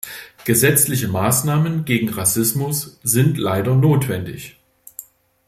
[0.45, 4.57] Gesetzliche Maßnahmen gegen Rassismus sind leider notwendig.